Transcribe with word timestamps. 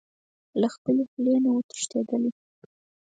له 0.61 0.67
خپلې 0.75 1.03
خولې 1.09 1.35
نه 1.43 1.49
و 1.55 1.61
تښتېدلی. 1.69 2.31